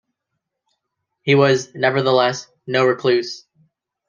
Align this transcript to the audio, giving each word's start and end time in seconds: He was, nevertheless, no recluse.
He 1.21 1.35
was, 1.35 1.75
nevertheless, 1.75 2.47
no 2.65 2.85
recluse. 2.87 3.45